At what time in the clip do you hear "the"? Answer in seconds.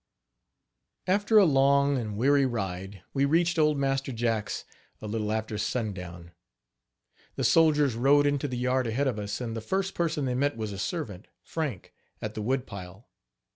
7.35-7.43, 8.47-8.57, 9.55-9.61, 12.33-12.41